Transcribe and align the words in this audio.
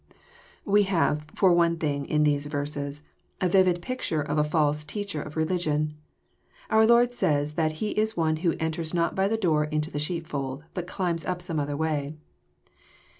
We 0.65 0.81
have, 0.89 1.25
for 1.35 1.53
one 1.53 1.77
thing, 1.77 2.07
in 2.07 2.23
these 2.23 2.47
verses, 2.47 3.03
a 3.39 3.47
vivid 3.47 3.83
picture 3.83 4.19
of 4.23 4.39
a 4.39 4.43
false 4.43 4.83
teacher 4.83 5.21
of 5.21 5.35
religion. 5.37 5.93
Our 6.71 6.87
Lord 6.87 7.13
says 7.13 7.51
that 7.51 7.73
he 7.73 7.91
is 7.91 8.17
one 8.17 8.37
who 8.37 8.53
^' 8.55 8.57
enters 8.59 8.95
not 8.95 9.13
by 9.13 9.27
the 9.27 9.37
door 9.37 9.65
into 9.65 9.91
the 9.91 9.99
sheepfold, 9.99 10.63
but 10.73 10.87
climbs 10.87 11.23
up 11.23 11.39
some 11.39 11.59
other 11.59 11.77
way." 11.77 12.15